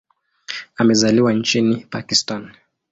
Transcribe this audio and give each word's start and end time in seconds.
Amezaliwa 0.75 1.33
nchini 1.33 1.75
Pakistan. 1.89 2.51